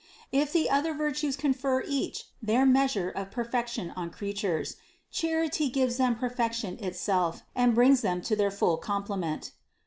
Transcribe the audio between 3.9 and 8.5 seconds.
on creatures, charity gives them perfection itself and brings them to their